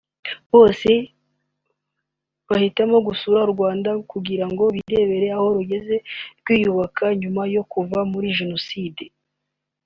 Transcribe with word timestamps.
bose 0.53 0.91
bahitamo 2.49 2.97
gusura 3.07 3.39
u 3.43 3.49
Rwanda 3.53 3.89
kugira 4.11 4.45
ngo 4.51 4.63
birebere 4.75 5.27
aho 5.35 5.47
rugeze 5.57 5.95
rwiyubaka 6.39 7.05
nyuma 7.21 7.43
yo 7.55 7.63
kuva 7.71 7.99
muri 8.11 8.27
Jenoside 8.39 9.03